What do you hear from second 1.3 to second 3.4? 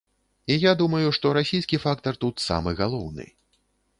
расійскі фактар тут самы галоўны.